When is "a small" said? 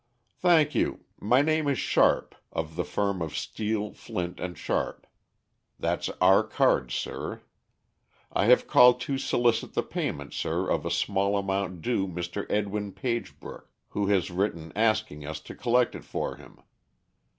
10.87-11.37